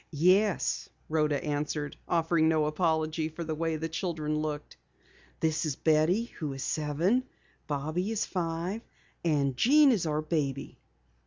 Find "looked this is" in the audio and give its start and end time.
4.41-5.75